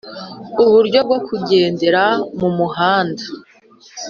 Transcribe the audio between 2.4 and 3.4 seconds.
muhanda,